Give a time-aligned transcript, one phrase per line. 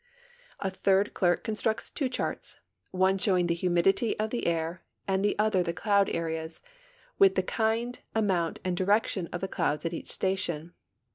[0.59, 2.59] A third clerk constructs two charts,
[2.89, 6.59] one showing the humidity of the air and the other the cloud areas,
[7.19, 10.73] with the kind, amount, and direction of the clouds at each station.